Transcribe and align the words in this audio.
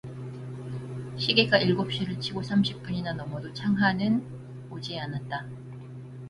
시계가 1.15 1.59
일곱 1.59 1.93
시를 1.93 2.19
치고 2.19 2.41
삼십분이나 2.41 3.13
넘어도 3.13 3.53
창하는 3.53 4.25
오지 4.71 4.97
않았다. 4.99 5.47